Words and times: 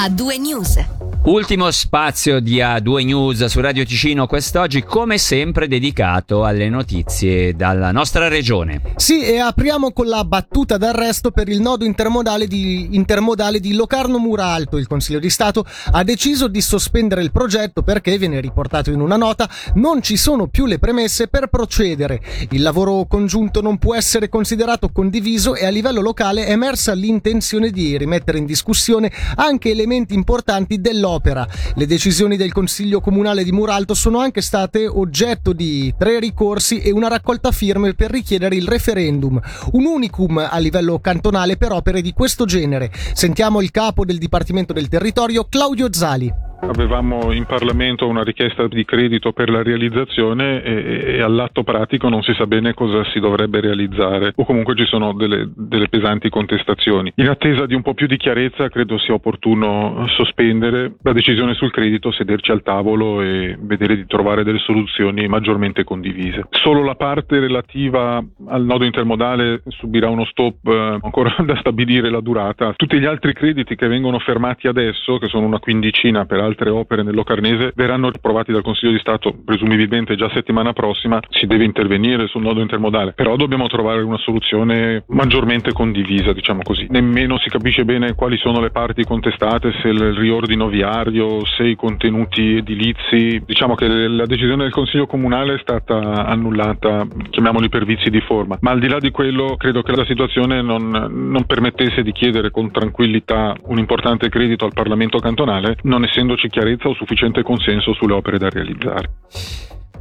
A2 0.00 0.40
News. 0.40 0.99
Ultimo 1.22 1.70
spazio 1.70 2.40
di 2.40 2.60
A2 2.60 3.04
News 3.04 3.44
su 3.44 3.60
Radio 3.60 3.84
Ticino 3.84 4.26
quest'oggi, 4.26 4.82
come 4.82 5.18
sempre 5.18 5.68
dedicato 5.68 6.46
alle 6.46 6.70
notizie 6.70 7.54
dalla 7.54 7.92
nostra 7.92 8.26
regione. 8.28 8.94
Sì, 8.96 9.22
e 9.22 9.38
apriamo 9.38 9.92
con 9.92 10.06
la 10.06 10.24
battuta 10.24 10.78
d'arresto 10.78 11.30
per 11.30 11.50
il 11.50 11.60
nodo 11.60 11.84
intermodale 11.84 12.46
di, 12.46 12.88
intermodale 12.92 13.60
di 13.60 13.74
Locarno-Muralto. 13.74 14.78
Il 14.78 14.86
Consiglio 14.86 15.18
di 15.18 15.28
Stato 15.28 15.66
ha 15.92 16.02
deciso 16.04 16.48
di 16.48 16.62
sospendere 16.62 17.20
il 17.22 17.32
progetto 17.32 17.82
perché, 17.82 18.16
viene 18.16 18.40
riportato 18.40 18.90
in 18.90 19.00
una 19.00 19.18
nota, 19.18 19.46
non 19.74 20.00
ci 20.00 20.16
sono 20.16 20.46
più 20.46 20.64
le 20.64 20.78
premesse 20.78 21.28
per 21.28 21.48
procedere. 21.48 22.22
Il 22.48 22.62
lavoro 22.62 23.04
congiunto 23.04 23.60
non 23.60 23.76
può 23.76 23.94
essere 23.94 24.30
considerato 24.30 24.88
condiviso 24.88 25.54
e 25.54 25.66
a 25.66 25.70
livello 25.70 26.00
locale 26.00 26.46
è 26.46 26.52
emersa 26.52 26.94
l'intenzione 26.94 27.68
di 27.68 27.98
rimettere 27.98 28.38
in 28.38 28.46
discussione 28.46 29.12
anche 29.34 29.68
elementi 29.68 30.14
importanti 30.14 30.80
dell'opera 30.80 31.08
opera. 31.10 31.46
Le 31.74 31.86
decisioni 31.86 32.36
del 32.36 32.52
Consiglio 32.52 33.00
Comunale 33.00 33.44
di 33.44 33.52
Muralto 33.52 33.94
sono 33.94 34.18
anche 34.18 34.40
state 34.40 34.86
oggetto 34.86 35.52
di 35.52 35.92
tre 35.98 36.18
ricorsi 36.18 36.80
e 36.80 36.90
una 36.90 37.08
raccolta 37.08 37.52
firme 37.52 37.94
per 37.94 38.10
richiedere 38.10 38.56
il 38.56 38.66
referendum, 38.66 39.40
un 39.72 39.84
unicum 39.84 40.38
a 40.38 40.58
livello 40.58 40.98
cantonale 41.00 41.56
per 41.56 41.72
opere 41.72 42.00
di 42.00 42.12
questo 42.12 42.44
genere. 42.44 42.90
Sentiamo 43.12 43.60
il 43.60 43.70
capo 43.70 44.04
del 44.04 44.18
Dipartimento 44.18 44.72
del 44.72 44.88
Territorio, 44.88 45.46
Claudio 45.48 45.92
Zali. 45.92 46.39
Avevamo 46.62 47.32
in 47.32 47.46
Parlamento 47.46 48.06
una 48.06 48.22
richiesta 48.22 48.68
di 48.68 48.84
credito 48.84 49.32
per 49.32 49.48
la 49.48 49.62
realizzazione 49.62 50.62
e, 50.62 51.16
e, 51.16 51.22
all'atto 51.22 51.62
pratico 51.62 52.08
non 52.08 52.22
si 52.22 52.34
sa 52.34 52.46
bene 52.46 52.74
cosa 52.74 53.02
si 53.04 53.18
dovrebbe 53.18 53.60
realizzare 53.60 54.32
o 54.36 54.44
comunque 54.44 54.76
ci 54.76 54.84
sono 54.84 55.14
delle, 55.14 55.50
delle, 55.54 55.88
pesanti 55.88 56.28
contestazioni. 56.28 57.12
In 57.16 57.28
attesa 57.28 57.66
di 57.66 57.74
un 57.74 57.82
po' 57.82 57.94
più 57.94 58.06
di 58.06 58.16
chiarezza 58.16 58.68
credo 58.68 58.98
sia 58.98 59.14
opportuno 59.14 60.06
sospendere 60.08 60.96
la 61.02 61.12
decisione 61.12 61.54
sul 61.54 61.72
credito, 61.72 62.12
sederci 62.12 62.50
al 62.50 62.62
tavolo 62.62 63.22
e 63.22 63.56
vedere 63.58 63.96
di 63.96 64.06
trovare 64.06 64.44
delle 64.44 64.58
soluzioni 64.58 65.26
maggiormente 65.28 65.82
condivise. 65.82 66.46
Solo 66.50 66.84
la 66.84 66.94
parte 66.94 67.40
relativa 67.40 68.22
al 68.48 68.64
nodo 68.64 68.84
intermodale 68.84 69.62
subirà 69.68 70.08
uno 70.08 70.24
stop 70.26 70.66
eh, 70.66 70.98
ancora 71.02 71.34
da 71.44 71.56
stabilire 71.56 72.10
la 72.10 72.20
durata. 72.20 72.74
Tutti 72.76 72.98
gli 72.98 73.06
altri 73.06 73.32
crediti 73.32 73.76
che 73.76 73.88
vengono 73.88 74.18
fermati 74.18 74.68
adesso, 74.68 75.18
che 75.18 75.28
sono 75.28 75.46
una 75.46 75.58
quindicina 75.58 76.26
per 76.26 76.40
altre 76.50 76.70
opere 76.70 77.02
nel 77.02 77.14
Locarnese 77.14 77.72
verranno 77.74 78.08
approvati 78.08 78.52
dal 78.52 78.62
Consiglio 78.62 78.92
di 78.92 78.98
Stato 78.98 79.34
presumibilmente 79.44 80.16
già 80.16 80.30
settimana 80.34 80.72
prossima, 80.72 81.20
si 81.30 81.46
deve 81.46 81.64
intervenire 81.64 82.26
sul 82.26 82.42
nodo 82.42 82.60
intermodale, 82.60 83.12
però 83.12 83.36
dobbiamo 83.36 83.66
trovare 83.68 84.02
una 84.02 84.18
soluzione 84.18 85.04
maggiormente 85.08 85.72
condivisa, 85.72 86.32
diciamo 86.32 86.62
così. 86.62 86.86
Nemmeno 86.90 87.38
si 87.38 87.48
capisce 87.48 87.84
bene 87.84 88.14
quali 88.14 88.36
sono 88.36 88.60
le 88.60 88.70
parti 88.70 89.04
contestate, 89.04 89.72
se 89.80 89.88
il 89.88 90.14
riordino 90.14 90.68
viario, 90.68 91.44
se 91.44 91.64
i 91.64 91.76
contenuti 91.76 92.56
edilizi. 92.56 93.42
Diciamo 93.44 93.74
che 93.74 93.86
la 93.88 94.26
decisione 94.26 94.64
del 94.64 94.72
Consiglio 94.72 95.06
Comunale 95.06 95.54
è 95.54 95.58
stata 95.58 96.26
annullata, 96.26 97.06
chiamiamoli 97.30 97.68
per 97.68 97.84
vizi 97.84 98.10
di 98.10 98.20
forma, 98.20 98.58
ma 98.60 98.70
al 98.70 98.80
di 98.80 98.88
là 98.88 98.98
di 98.98 99.10
quello 99.10 99.56
credo 99.56 99.82
che 99.82 99.94
la 99.94 100.04
situazione 100.04 100.62
non, 100.62 100.88
non 100.88 101.44
permettesse 101.44 102.02
di 102.02 102.12
chiedere 102.12 102.50
con 102.50 102.70
tranquillità 102.70 103.54
un 103.66 103.78
importante 103.78 104.28
credito 104.28 104.64
al 104.64 104.72
Parlamento 104.72 105.18
cantonale, 105.18 105.76
non 105.82 106.04
essendoci 106.04 106.39
chiarezza 106.48 106.88
o 106.88 106.94
sufficiente 106.94 107.42
consenso 107.42 107.92
sulle 107.94 108.14
opere 108.14 108.38
da 108.38 108.48
realizzare. 108.48 109.08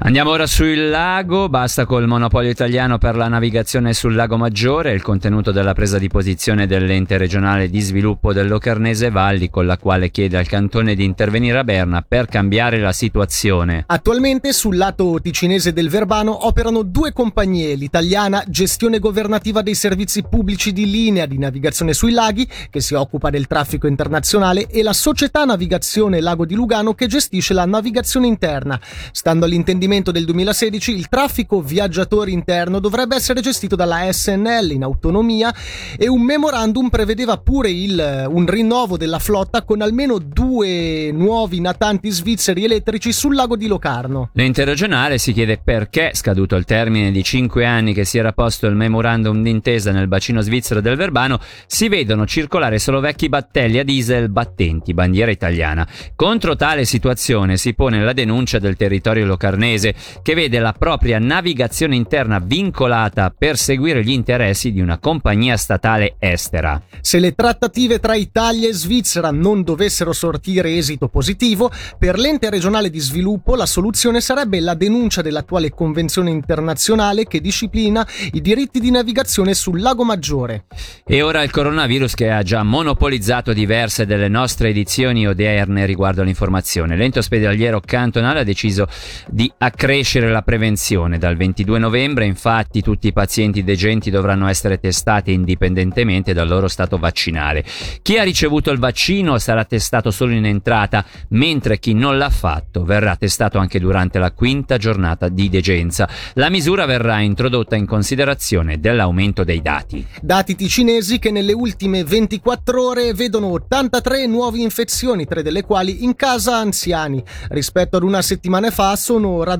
Andiamo 0.01 0.31
ora 0.31 0.47
sul 0.47 0.87
lago, 0.87 1.49
basta 1.49 1.85
col 1.85 2.07
monopolio 2.07 2.49
italiano 2.49 2.97
per 2.97 3.17
la 3.17 3.27
navigazione 3.27 3.93
sul 3.93 4.15
lago 4.15 4.37
Maggiore, 4.37 4.93
il 4.93 5.01
contenuto 5.01 5.51
della 5.51 5.73
presa 5.73 5.99
di 5.99 6.07
posizione 6.07 6.67
dell'ente 6.67 7.17
regionale 7.17 7.69
di 7.69 7.81
sviluppo 7.81 8.31
del 8.31 8.47
Locarnese 8.47 9.11
Valli 9.11 9.49
con 9.49 9.65
la 9.65 9.77
quale 9.77 10.09
chiede 10.09 10.37
al 10.37 10.47
cantone 10.47 10.95
di 10.95 11.03
intervenire 11.03 11.59
a 11.59 11.65
Berna 11.65 12.01
per 12.07 12.27
cambiare 12.27 12.79
la 12.79 12.93
situazione. 12.93 13.83
Attualmente 13.87 14.53
sul 14.53 14.77
lato 14.77 15.19
ticinese 15.21 15.73
del 15.73 15.89
Verbano 15.89 16.47
operano 16.47 16.83
due 16.83 17.11
compagnie, 17.11 17.75
l'italiana 17.75 18.41
Gestione 18.47 18.99
Governativa 18.99 19.61
dei 19.61 19.75
Servizi 19.75 20.23
Pubblici 20.23 20.71
di 20.71 20.89
Linea 20.89 21.25
di 21.25 21.37
Navigazione 21.37 21.93
sui 21.93 22.13
Laghi, 22.13 22.47
che 22.69 22.79
si 22.79 22.93
occupa 22.93 23.29
del 23.29 23.47
traffico 23.47 23.85
internazionale, 23.85 24.67
e 24.67 24.81
la 24.81 24.93
Società 24.93 25.43
Navigazione 25.43 26.21
Lago 26.21 26.45
di 26.45 26.55
Lugano 26.55 26.93
che 26.93 27.07
gestisce 27.07 27.53
la 27.53 27.65
navigazione 27.65 28.27
interna. 28.27 28.79
Stando 29.11 29.43
all'intendimento 29.43 29.87
provvedimento 29.89 30.11
del 30.11 30.25
2016 30.25 30.95
il 30.95 31.09
traffico 31.09 31.61
viaggiatori 31.61 32.31
interno 32.31 32.79
dovrebbe 32.79 33.15
essere 33.15 33.41
gestito 33.41 33.75
dalla 33.75 34.11
SNL 34.11 34.71
in 34.71 34.83
autonomia 34.83 35.53
e 35.97 36.07
un 36.07 36.21
memorandum 36.21 36.89
prevedeva 36.89 37.37
pure 37.37 37.71
il, 37.71 38.27
un 38.29 38.45
rinnovo 38.45 38.97
della 38.97 39.17
flotta 39.17 39.63
con 39.63 39.81
almeno 39.81 40.19
due 40.19 41.11
nuovi 41.11 41.59
natanti 41.59 42.11
svizzeri 42.11 42.65
elettrici 42.65 43.11
sul 43.11 43.33
lago 43.33 43.55
di 43.55 43.65
Locarno. 43.67 44.29
L'ente 44.33 44.63
regionale 44.63 45.17
si 45.17 45.33
chiede 45.33 45.57
perché, 45.57 46.11
scaduto 46.13 46.55
il 46.55 46.65
termine 46.65 47.11
di 47.11 47.23
cinque 47.23 47.65
anni 47.65 47.93
che 47.93 48.05
si 48.05 48.19
era 48.19 48.31
posto 48.31 48.67
il 48.67 48.75
memorandum 48.75 49.41
d'intesa 49.41 49.91
nel 49.91 50.07
bacino 50.07 50.41
svizzero 50.41 50.81
del 50.81 50.97
Verbano, 50.97 51.39
si 51.65 51.87
vedono 51.87 52.27
circolare 52.27 52.77
solo 52.77 52.99
vecchi 52.99 53.27
battelli 53.27 53.79
a 53.79 53.83
diesel 53.83 54.29
battenti, 54.29 54.93
bandiera 54.93 55.31
italiana. 55.31 55.87
Contro 56.15 56.55
tale 56.55 56.85
situazione 56.85 57.57
si 57.57 57.73
pone 57.73 58.03
la 58.03 58.13
denuncia 58.13 58.59
del 58.59 58.75
territorio 58.75 59.25
locarnese 59.25 59.78
paese 59.79 59.95
che 60.21 60.33
vede 60.33 60.59
la 60.59 60.73
propria 60.77 61.17
navigazione 61.19 61.95
interna 61.95 62.39
vincolata 62.39 63.33
per 63.35 63.57
seguire 63.57 64.03
gli 64.03 64.11
interessi 64.11 64.71
di 64.71 64.81
una 64.81 64.97
compagnia 64.97 65.55
statale 65.55 66.15
estera. 66.19 66.81
Se 67.01 67.19
le 67.19 67.33
trattative 67.33 67.99
tra 67.99 68.15
Italia 68.15 68.67
e 68.67 68.73
Svizzera 68.73 69.31
non 69.31 69.63
dovessero 69.63 70.11
sortire 70.11 70.75
esito 70.75 71.07
positivo, 71.07 71.71
per 71.97 72.17
l'ente 72.19 72.49
regionale 72.49 72.89
di 72.89 72.99
sviluppo 72.99 73.55
la 73.55 73.65
soluzione 73.65 74.21
sarebbe 74.21 74.59
la 74.59 74.73
denuncia 74.73 75.21
dell'attuale 75.21 75.69
convenzione 75.69 76.29
internazionale 76.29 77.25
che 77.25 77.39
disciplina 77.39 78.05
i 78.33 78.41
diritti 78.41 78.79
di 78.79 78.91
navigazione 78.91 79.53
sul 79.53 79.79
lago 79.79 80.03
Maggiore. 80.03 80.65
E 81.05 81.21
ora 81.21 81.43
il 81.43 81.51
coronavirus 81.51 82.13
che 82.13 82.29
ha 82.29 82.43
già 82.43 82.63
monopolizzato 82.63 83.53
diverse 83.53 84.05
delle 84.05 84.27
nostre 84.27 84.69
edizioni 84.69 85.27
odierne 85.27 85.85
riguardo 85.85 86.21
all'informazione. 86.21 86.95
L'ente 86.95 87.19
ospedaliero 87.19 87.79
cantonale 87.79 88.41
ha 88.41 88.43
deciso 88.43 88.87
di 89.27 89.51
accrescere 89.69 90.29
la 90.29 90.41
prevenzione. 90.41 91.17
Dal 91.17 91.37
22 91.37 91.79
novembre 91.79 92.25
infatti 92.25 92.81
tutti 92.81 93.07
i 93.07 93.13
pazienti 93.13 93.63
degenti 93.63 94.09
dovranno 94.09 94.47
essere 94.47 94.79
testati 94.79 95.31
indipendentemente 95.31 96.33
dal 96.33 96.47
loro 96.47 96.67
stato 96.67 96.97
vaccinale. 96.97 97.63
Chi 98.01 98.17
ha 98.17 98.23
ricevuto 98.23 98.71
il 98.71 98.79
vaccino 98.79 99.37
sarà 99.37 99.63
testato 99.65 100.11
solo 100.11 100.33
in 100.33 100.45
entrata, 100.45 101.05
mentre 101.29 101.79
chi 101.79 101.93
non 101.93 102.17
l'ha 102.17 102.29
fatto 102.29 102.83
verrà 102.83 103.15
testato 103.15 103.57
anche 103.59 103.79
durante 103.79 104.19
la 104.19 104.31
quinta 104.31 104.77
giornata 104.77 105.29
di 105.29 105.49
degenza. 105.49 106.09
La 106.33 106.49
misura 106.49 106.85
verrà 106.85 107.19
introdotta 107.19 107.75
in 107.75 107.85
considerazione 107.85 108.79
dell'aumento 108.79 109.43
dei 109.43 109.61
dati. 109.61 110.05
Dati 110.21 110.55
ticinesi 110.55 111.19
che 111.19 111.31
nelle 111.31 111.53
ultime 111.53 112.03
24 112.03 112.83
ore 112.83 113.13
vedono 113.13 113.47
83 113.47 114.25
nuove 114.25 114.59
infezioni, 114.59 115.25
tre 115.25 115.43
delle 115.43 115.61
quali 115.61 116.03
in 116.03 116.15
casa 116.15 116.57
anziani. 116.57 117.23
Rispetto 117.49 117.97
ad 117.97 118.03
una 118.03 118.21
settimana 118.21 118.71
fa 118.71 118.95
sono 118.95 119.43
raddoppiati 119.43 119.58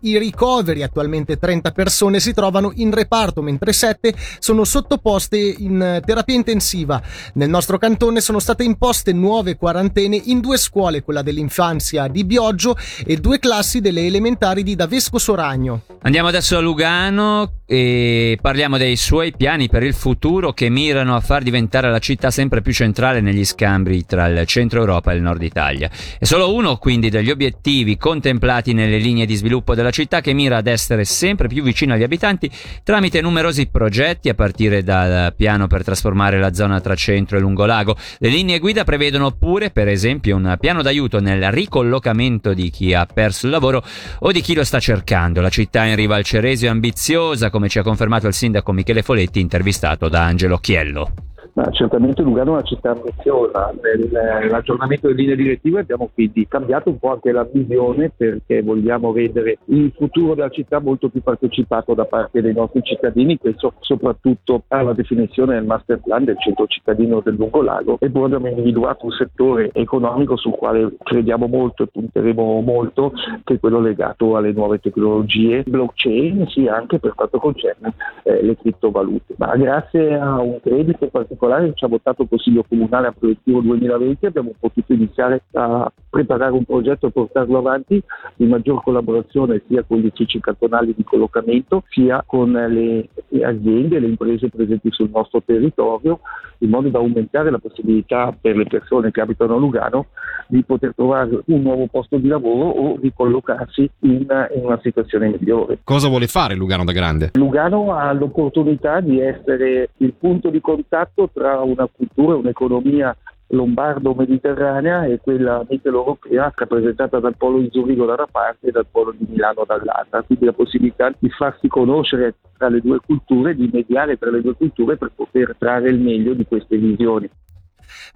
i 0.00 0.18
ricoveri, 0.18 0.82
attualmente 0.82 1.38
30 1.38 1.70
persone 1.70 2.20
si 2.20 2.32
trovano 2.32 2.72
in 2.76 2.90
reparto 2.92 3.42
mentre 3.42 3.72
7 3.72 4.14
sono 4.38 4.64
sottoposte 4.64 5.38
in 5.38 6.00
terapia 6.04 6.34
intensiva. 6.34 7.00
Nel 7.34 7.48
nostro 7.48 7.78
cantone 7.78 8.20
sono 8.20 8.38
state 8.38 8.64
imposte 8.64 9.12
nuove 9.12 9.56
quarantene 9.56 10.20
in 10.24 10.40
due 10.40 10.56
scuole, 10.56 11.02
quella 11.02 11.22
dell'infanzia 11.22 12.08
di 12.08 12.24
Bioggio 12.24 12.76
e 13.04 13.16
due 13.16 13.38
classi 13.38 13.80
delle 13.80 14.06
elementari 14.06 14.62
di 14.62 14.74
Davesco 14.74 15.18
Soragno. 15.18 15.82
Andiamo 16.02 16.28
adesso 16.28 16.56
a 16.56 16.60
Lugano 16.60 17.59
e 17.72 18.36
parliamo 18.42 18.78
dei 18.78 18.96
suoi 18.96 19.32
piani 19.36 19.68
per 19.68 19.84
il 19.84 19.94
futuro 19.94 20.52
che 20.52 20.68
mirano 20.68 21.14
a 21.14 21.20
far 21.20 21.44
diventare 21.44 21.88
la 21.88 22.00
città 22.00 22.32
sempre 22.32 22.62
più 22.62 22.72
centrale 22.72 23.20
negli 23.20 23.44
scambi 23.44 24.04
tra 24.04 24.26
il 24.26 24.44
centro 24.44 24.80
Europa 24.80 25.12
e 25.12 25.14
il 25.14 25.22
nord 25.22 25.40
Italia. 25.40 25.88
È 26.18 26.24
solo 26.24 26.52
uno 26.52 26.78
quindi 26.78 27.10
degli 27.10 27.30
obiettivi 27.30 27.96
contemplati 27.96 28.72
nelle 28.72 28.98
linee 28.98 29.24
di 29.24 29.36
sviluppo 29.36 29.76
della 29.76 29.92
città 29.92 30.20
che 30.20 30.32
mira 30.32 30.56
ad 30.56 30.66
essere 30.66 31.04
sempre 31.04 31.46
più 31.46 31.62
vicino 31.62 31.94
agli 31.94 32.02
abitanti 32.02 32.50
tramite 32.82 33.20
numerosi 33.20 33.68
progetti 33.68 34.28
a 34.28 34.34
partire 34.34 34.82
dal 34.82 35.32
piano 35.36 35.68
per 35.68 35.84
trasformare 35.84 36.40
la 36.40 36.52
zona 36.52 36.80
tra 36.80 36.96
centro 36.96 37.36
e 37.36 37.40
lungolago. 37.40 37.96
Le 38.18 38.28
linee 38.30 38.58
guida 38.58 38.82
prevedono 38.82 39.30
pure 39.30 39.70
per 39.70 39.86
esempio 39.86 40.34
un 40.34 40.56
piano 40.58 40.82
d'aiuto 40.82 41.20
nel 41.20 41.52
ricollocamento 41.52 42.52
di 42.52 42.68
chi 42.68 42.94
ha 42.94 43.06
perso 43.06 43.46
il 43.46 43.52
lavoro 43.52 43.84
o 44.18 44.32
di 44.32 44.40
chi 44.40 44.54
lo 44.54 44.64
sta 44.64 44.80
cercando. 44.80 45.40
La 45.40 45.50
città 45.50 45.84
in 45.84 45.94
riva 45.94 46.16
al 46.16 46.24
Ceresio 46.24 46.66
è 46.66 46.70
ambiziosa, 46.72 47.48
come 47.60 47.68
ci 47.68 47.78
ha 47.78 47.82
confermato 47.82 48.26
il 48.26 48.32
sindaco 48.32 48.72
Michele 48.72 49.02
Foletti, 49.02 49.38
intervistato 49.38 50.08
da 50.08 50.24
Angelo 50.24 50.56
Chiello. 50.56 51.29
Ah, 51.62 51.70
certamente 51.72 52.22
Lugano 52.22 52.52
è 52.52 52.54
una 52.54 52.62
città 52.62 52.92
ambiziosa, 52.92 53.74
nell'aggiornamento 53.82 55.08
delle 55.08 55.20
linee 55.20 55.36
direttive 55.36 55.80
abbiamo 55.80 56.08
quindi 56.14 56.48
cambiato 56.48 56.88
un 56.88 56.98
po' 56.98 57.12
anche 57.12 57.32
la 57.32 57.46
visione 57.52 58.10
perché 58.16 58.62
vogliamo 58.62 59.12
rendere 59.12 59.58
il 59.66 59.92
futuro 59.94 60.34
della 60.34 60.48
città 60.48 60.80
molto 60.80 61.10
più 61.10 61.20
partecipato 61.22 61.92
da 61.92 62.06
parte 62.06 62.40
dei 62.40 62.54
nostri 62.54 62.80
cittadini, 62.82 63.36
questo 63.36 63.74
soprattutto 63.80 64.62
alla 64.68 64.94
definizione 64.94 65.52
del 65.52 65.66
master 65.66 66.00
plan 66.00 66.24
del 66.24 66.38
centro 66.38 66.66
cittadino 66.66 67.20
del 67.20 67.34
Lungolago 67.34 67.98
e 68.00 68.08
poi 68.08 68.24
abbiamo 68.24 68.46
individuato 68.46 69.04
un 69.04 69.12
settore 69.12 69.68
economico 69.74 70.38
sul 70.38 70.52
quale 70.52 70.94
crediamo 71.02 71.46
molto 71.46 71.82
e 71.82 71.88
punteremo 71.88 72.62
molto 72.62 73.12
che 73.44 73.54
è 73.54 73.60
quello 73.60 73.80
legato 73.80 74.34
alle 74.34 74.52
nuove 74.52 74.78
tecnologie, 74.78 75.62
blockchain, 75.66 76.46
sì 76.48 76.66
anche 76.68 76.98
per 76.98 77.14
quanto 77.14 77.38
concerne 77.38 77.92
eh, 78.22 78.42
le 78.42 78.56
criptovalute. 78.56 79.34
Ma 79.36 79.54
grazie 79.56 80.18
a 80.18 80.40
un 80.40 80.58
credito 80.62 81.06
particolare 81.08 81.48
che 81.58 81.72
ci 81.74 81.84
ha 81.84 81.88
votato 81.88 82.22
il 82.22 82.28
Consiglio 82.28 82.64
Comunale 82.68 83.08
a 83.08 83.12
proiettivo 83.12 83.60
2020 83.60 84.26
abbiamo 84.26 84.52
potuto 84.58 84.92
iniziare 84.92 85.42
a 85.52 85.90
preparare 86.08 86.52
un 86.52 86.64
progetto 86.64 87.06
e 87.06 87.10
portarlo 87.10 87.58
avanti 87.58 88.02
di 88.36 88.46
maggior 88.46 88.82
collaborazione 88.82 89.62
sia 89.66 89.82
con 89.82 89.98
gli 89.98 90.06
uffici 90.06 90.40
cantonali 90.40 90.94
di 90.96 91.04
collocamento 91.04 91.84
sia 91.88 92.22
con 92.26 92.52
le 92.52 93.08
aziende 93.42 93.96
e 93.96 94.00
le 94.00 94.06
imprese 94.06 94.48
presenti 94.48 94.90
sul 94.92 95.10
nostro 95.12 95.42
territorio 95.44 96.20
in 96.58 96.70
modo 96.70 96.88
da 96.88 96.98
aumentare 96.98 97.50
la 97.50 97.58
possibilità 97.58 98.34
per 98.38 98.56
le 98.56 98.64
persone 98.64 99.10
che 99.10 99.20
abitano 99.20 99.54
a 99.54 99.58
Lugano 99.58 100.06
di 100.50 100.62
poter 100.64 100.92
trovare 100.94 101.40
un 101.46 101.62
nuovo 101.62 101.86
posto 101.86 102.16
di 102.18 102.26
lavoro 102.26 102.68
o 102.68 102.98
di 102.98 103.12
collocarsi 103.14 103.88
in, 104.00 104.26
in 104.54 104.64
una 104.64 104.78
situazione 104.82 105.28
migliore. 105.28 105.78
Cosa 105.84 106.08
vuole 106.08 106.26
fare 106.26 106.54
Lugano 106.54 106.84
da 106.84 106.92
grande? 106.92 107.30
Lugano 107.34 107.94
ha 107.94 108.12
l'opportunità 108.12 109.00
di 109.00 109.20
essere 109.20 109.90
il 109.98 110.12
punto 110.18 110.50
di 110.50 110.60
contatto 110.60 111.28
tra 111.40 111.62
una 111.62 111.88
cultura 111.90 112.34
e 112.34 112.38
un'economia 112.38 113.16
lombardo-mediterranea 113.52 115.06
e 115.06 115.18
quella 115.22 115.64
mitteleuropea 115.66 116.52
rappresentata 116.54 117.18
dal 117.18 117.34
polo 117.34 117.60
di 117.60 117.70
Zurigo 117.72 118.04
da 118.04 118.12
una 118.12 118.28
parte 118.30 118.68
e 118.68 118.70
dal 118.70 118.84
polo 118.88 119.14
di 119.16 119.26
Milano 119.26 119.64
dall'altra, 119.66 120.22
quindi 120.22 120.44
la 120.44 120.52
possibilità 120.52 121.10
di 121.18 121.30
farsi 121.30 121.66
conoscere 121.66 122.34
tra 122.58 122.68
le 122.68 122.82
due 122.82 123.00
culture, 123.00 123.54
di 123.54 123.70
mediare 123.72 124.18
tra 124.18 124.30
le 124.30 124.42
due 124.42 124.52
culture 124.52 124.98
per 124.98 125.12
poter 125.14 125.56
trarre 125.58 125.88
il 125.88 125.98
meglio 125.98 126.34
di 126.34 126.44
queste 126.44 126.76
visioni. 126.76 127.28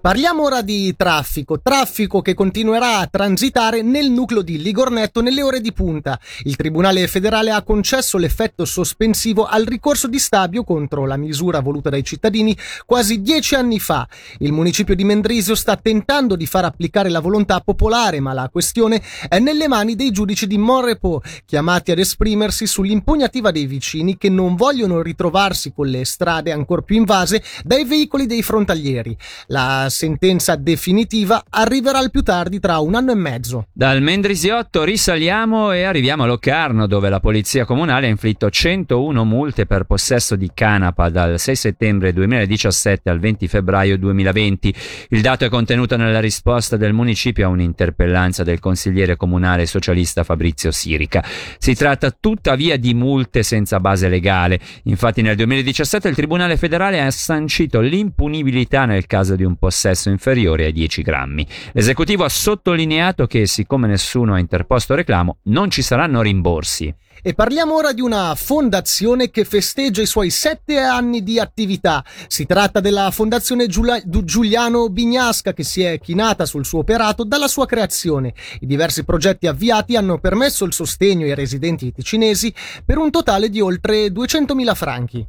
Parliamo 0.01 0.43
ora 0.43 0.61
di 0.61 0.95
traffico, 0.97 1.61
traffico 1.61 2.21
che 2.21 2.35
continuerà 2.35 2.99
a 2.99 3.07
transitare 3.07 3.81
nel 3.81 4.11
nucleo 4.11 4.43
di 4.43 4.61
Ligornetto 4.61 5.23
nelle 5.23 5.43
ore 5.43 5.61
di 5.61 5.73
punta. 5.73 6.21
Il 6.43 6.57
Tribunale 6.57 7.07
federale 7.07 7.51
ha 7.51 7.63
concesso 7.63 8.19
l'effetto 8.19 8.67
sospensivo 8.67 9.47
al 9.47 9.65
ricorso 9.65 10.07
di 10.07 10.19
Stabio 10.19 10.63
contro 10.63 11.07
la 11.07 11.17
misura 11.17 11.61
voluta 11.61 11.89
dai 11.89 12.05
cittadini 12.05 12.55
quasi 12.85 13.23
dieci 13.23 13.55
anni 13.55 13.79
fa. 13.79 14.07
Il 14.39 14.53
municipio 14.53 14.95
di 14.95 15.05
Mendrisio 15.05 15.55
sta 15.55 15.77
tentando 15.77 16.37
di 16.37 16.45
far 16.45 16.67
applicare 16.67 17.09
la 17.09 17.21
volontà 17.21 17.61
popolare, 17.61 18.21
ma 18.21 18.35
la 18.35 18.51
questione 18.51 19.03
è 19.29 19.39
nelle 19.39 19.69
mani 19.69 19.95
dei 19.95 20.11
giudici 20.11 20.47
di 20.47 20.59
Monrepo, 20.59 21.23
chiamati 21.47 21.93
ad 21.93 21.99
esprimersi 21.99 22.67
sull'impugnativa 22.67 23.51
dei 23.51 23.65
vicini 23.65 24.19
che 24.19 24.29
non 24.29 24.55
vogliono 24.55 25.01
ritrovarsi 25.01 25.73
con 25.73 25.87
le 25.87 26.05
strade 26.05 26.53
ancora 26.53 26.83
più 26.83 26.97
invase 26.97 27.43
dai 27.63 27.85
veicoli 27.85 28.27
dei 28.27 28.43
frontalieri. 28.43 29.17
La 29.47 29.84
sentenza 29.89 30.57
definitiva 30.57 31.45
arriverà 31.49 31.99
al 31.99 32.11
più 32.11 32.23
tardi 32.23 32.61
tra 32.61 32.79
un 32.79 32.95
anno 32.95 33.13
e 33.13 33.15
mezzo. 33.15 33.67
Dal 33.73 34.03
Mendrisiotto 34.03 34.85
risaliamo 34.85 35.73
e 35.73 35.83
arriviamo 35.83 36.25
a 36.25 36.27
Locarno 36.27 36.87
dove 36.87 37.09
la 37.09 37.21
polizia 37.21 37.65
comunale 37.65 38.07
ha 38.07 38.11
inflitto 38.11 38.51
101 38.51 39.25
multe 39.25 39.67
per 39.67 39.85
possesso 39.85 40.37
di 40.37 40.51
canapa 40.53 41.09
dal 41.09 41.39
6 41.39 41.57
settembre 41.57 42.13
2017 42.13 43.11
al 43.11 43.19
20 43.19 43.49
febbraio 43.49 43.99
2020. 43.99 44.75
Il 45.11 45.21
dato 45.21 45.45
è 45.45 45.49
contenuto 45.49 45.97
nella 45.97 46.21
risposta 46.21 46.77
del 46.77 46.93
municipio 46.93 47.47
a 47.47 47.51
un'interpellanza 47.51 48.43
del 48.43 48.61
consigliere 48.61 49.17
comunale 49.17 49.67
socialista 49.67 50.25
Fabrizio 50.25 50.71
Sirica. 50.71 51.25
Si 51.59 51.75
tratta 51.75 52.11
tuttavia 52.11 52.77
di 52.77 52.95
multe 52.95 53.43
senza 53.43 53.81
base 53.81 54.09
legale. 54.09 54.61
Infatti 54.85 55.23
nel 55.23 55.37
2017 55.37 56.09
il 56.09 56.15
Tribunale 56.15 56.57
federale 56.57 57.01
ha 57.01 57.11
sancito 57.11 57.81
l'impunibilità 57.81 58.85
nel 58.85 59.07
caso 59.07 59.37
di 59.37 59.45
un 59.45 59.57
possesso 59.65 60.11
inferiore 60.11 60.67
ai 60.67 60.73
10 60.73 61.01
grammi. 61.01 61.47
L'esecutivo 61.73 62.23
ha 62.23 62.29
sottolineato 62.29 63.27
che, 63.27 63.47
siccome 63.47 63.87
nessuno 63.87 64.35
ha 64.35 64.39
interposto 64.39 64.95
reclamo, 64.95 65.39
non 65.45 65.71
ci 65.71 65.81
saranno 65.81 66.21
rimborsi. 66.21 66.95
E 67.23 67.33
parliamo 67.33 67.75
ora 67.75 67.95
di 67.95 68.03
una 68.03 68.35
fondazione 68.35 69.31
che 69.31 69.47
festeggia 69.47 70.03
i 70.03 70.07
suoi 70.07 70.29
sette 70.29 70.79
anni 70.81 71.23
di 71.23 71.41
attività. 71.41 72.05
Si 72.27 72.45
tratta 72.45 72.81
della 72.81 73.11
Fondazione 73.11 73.67
Giuliano 73.67 74.91
Bignasca 74.91 75.55
che 75.55 75.63
si 75.63 75.83
è 75.83 75.99
chinata 75.99 76.45
sul 76.45 76.67
suo 76.67 76.81
operato 76.81 77.25
dalla 77.25 77.49
sua 77.49 77.65
creazione. 77.65 78.35
I 78.61 78.67
diversi 78.67 79.05
progetti 79.05 79.47
avviati 79.47 79.97
hanno 79.97 80.19
permesso 80.19 80.67
il 80.67 80.75
sostegno 80.75 81.25
ai 81.25 81.35
residenti 81.35 81.91
ticinesi 81.91 82.53
per 82.85 82.99
un 82.99 83.11
totale 83.11 83.49
di 83.49 83.63
oltre 83.63 84.09
200.000 84.09 84.75
franchi. 84.75 85.27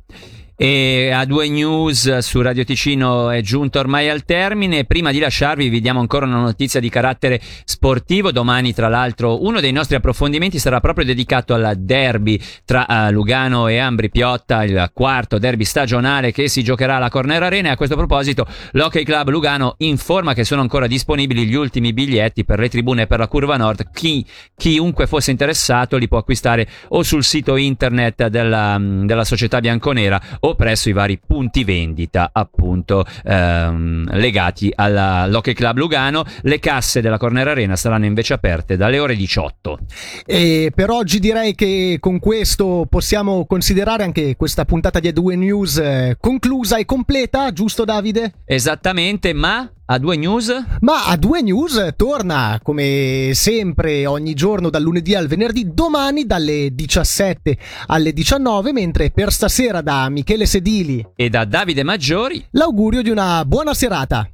E 0.58 1.12
a 1.12 1.26
due 1.26 1.50
news 1.50 2.20
su 2.20 2.42
Radio 2.42 2.64
Ticino 2.64 3.30
è 3.30 3.42
giunto 3.42 3.78
ormai 3.78 4.08
al 4.08 4.24
termine. 4.24 4.86
Prima 4.86 5.12
di 5.12 5.20
lasciarvi 5.20 5.68
vi 5.68 5.82
diamo 5.82 6.00
ancora 6.00 6.26
una 6.26 6.40
notizia 6.40 6.80
di 6.80 6.88
carattere 6.88 7.42
sportivo. 7.66 8.32
Domani, 8.32 8.74
tra 8.74 8.88
l'altro, 8.88 9.44
uno 9.44 9.60
dei 9.60 9.74
nostri 9.74 9.98
approfondimenti 9.98 10.58
sarà 10.58 10.80
proprio 10.80 11.04
dedicato 11.04 11.56
al 11.56 11.74
derby 11.80 12.40
tra 12.64 12.86
uh, 12.88 13.12
Lugano 13.12 13.68
e 13.68 13.80
Ambri 13.80 14.10
Piotta, 14.10 14.64
il 14.64 14.92
quarto 14.94 15.40
derby 15.40 15.66
stagionale 15.66 16.32
che 16.32 16.48
si 16.48 16.64
giocherà 16.64 16.96
alla 16.96 17.10
Corner 17.10 17.44
Arena. 17.44 17.68
E 17.68 17.72
a 17.72 17.76
questo 17.76 17.98
proposito, 17.98 18.48
l'Hockey 18.72 19.04
Club 19.04 19.32
Lugano 19.32 19.76
informa 19.80 20.34
che 20.34 20.46
sono 20.46 20.62
ancora 20.62 20.88
disponibili 20.88 21.46
gli 21.48 21.56
ultimi 21.56 21.92
biglietti 21.92 22.46
per 22.46 22.60
le 22.60 22.70
tribune 22.70 23.02
e 23.02 23.08
per 23.08 23.20
la 23.20 23.28
curva 23.28 23.58
nord. 23.58 23.90
Chi, 23.92 24.26
chiunque 24.56 25.06
fosse 25.06 25.32
interessato 25.32 25.98
li 25.98 26.08
può 26.08 26.20
acquistare 26.20 26.66
o 26.90 27.04
sul 27.04 27.26
sito 27.26 27.58
internet 27.58 28.28
della, 28.28 28.78
della 28.80 29.26
società 29.26 29.60
bianconera 29.60 30.44
o 30.46 30.56
presso 30.56 30.90
i 30.90 30.94
vari 30.94 31.20
punti 31.26 31.64
vendita 31.64 32.30
appunto 32.32 33.04
ehm, 33.24 34.16
legati 34.16 34.72
all'Hockey 34.74 35.54
Club 35.54 35.78
Lugano. 35.78 36.24
Le 36.42 36.60
casse 36.60 37.02
della 37.02 37.18
Corner 37.18 37.48
Arena 37.48 37.76
saranno 37.76 38.06
invece 38.06 38.34
aperte 38.34 38.78
dalle 38.78 39.00
ore 39.00 39.16
18. 39.16 39.80
E 40.26 40.72
per 40.74 40.92
oggi 40.92 41.20
direi 41.20 41.56
che 41.56 41.98
con 42.00 42.20
questo 42.20 42.86
possiamo 42.88 43.46
considerare 43.46 44.04
anche 44.04 44.36
questa 44.36 44.66
puntata 44.66 45.00
di 45.00 45.10
A2 45.10 45.38
News 45.38 45.78
eh, 45.78 46.18
conclusa 46.20 46.78
e 46.78 46.86
completa, 46.86 47.52
giusto 47.52 47.84
Davide? 47.84 48.34
Esattamente, 48.46 49.34
ma 49.34 49.70
a 49.88 50.00
due 50.00 50.16
news? 50.16 50.52
Ma 50.80 51.06
a 51.06 51.16
due 51.16 51.42
news 51.42 51.94
torna 51.96 52.60
come 52.64 53.32
sempre 53.34 54.06
ogni 54.06 54.34
giorno 54.34 54.70
dal 54.70 54.82
lunedì 54.82 55.14
al 55.14 55.28
venerdì, 55.28 55.74
domani 55.74 56.26
dalle 56.26 56.70
17 56.74 57.58
alle 57.88 58.14
19, 58.14 58.74
mentre 58.74 59.12
per 59.12 59.32
stasera 59.32 59.82
da 59.82 60.10
Michele 60.10 60.46
Sedili 60.46 61.06
e 61.16 61.30
da 61.30 61.46
Davide 61.46 61.84
Maggiori 61.84 62.44
l'augurio 62.52 63.02
di 63.02 63.10
una 63.10 63.46
buona 63.46 63.74
serata. 63.74 64.28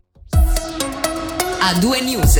A 1.63 1.79
due 1.79 2.01
news. 2.01 2.39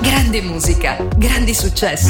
Grande 0.00 0.42
musica, 0.42 0.96
grandi 1.16 1.54
successi. 1.54 2.00